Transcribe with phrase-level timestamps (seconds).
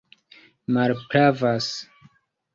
[0.73, 1.67] malpravas